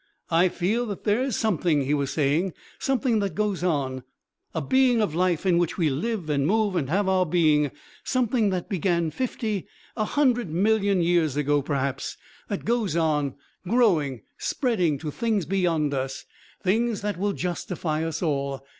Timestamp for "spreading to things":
14.39-15.45